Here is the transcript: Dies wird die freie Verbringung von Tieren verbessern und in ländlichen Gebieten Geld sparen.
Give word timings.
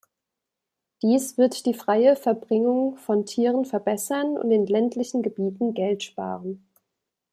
Dies 1.03 1.37
wird 1.37 1.67
die 1.67 1.75
freie 1.75 2.15
Verbringung 2.15 2.97
von 2.97 3.27
Tieren 3.27 3.65
verbessern 3.65 4.35
und 4.35 4.49
in 4.49 4.65
ländlichen 4.65 5.21
Gebieten 5.21 5.75
Geld 5.75 6.01
sparen. 6.01 6.67